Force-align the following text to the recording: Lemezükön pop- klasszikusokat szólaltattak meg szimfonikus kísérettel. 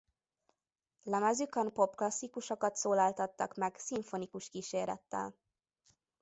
Lemezükön 1.03 1.71
pop- 1.73 1.95
klasszikusokat 1.95 2.75
szólaltattak 2.75 3.55
meg 3.55 3.75
szimfonikus 3.77 4.49
kísérettel. 4.49 5.35